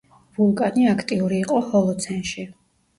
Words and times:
ვულკანი 0.37 0.87
აქტიური 0.95 1.39
იყო 1.47 1.63
ჰოლოცენში. 1.71 2.53